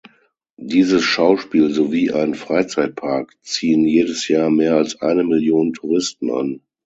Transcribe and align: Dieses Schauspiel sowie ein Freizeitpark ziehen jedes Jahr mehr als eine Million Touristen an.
Dieses 0.57 1.03
Schauspiel 1.03 1.69
sowie 1.71 2.11
ein 2.11 2.33
Freizeitpark 2.33 3.35
ziehen 3.43 3.85
jedes 3.85 4.27
Jahr 4.29 4.49
mehr 4.49 4.73
als 4.77 4.99
eine 4.99 5.23
Million 5.23 5.73
Touristen 5.73 6.31
an. 6.31 6.61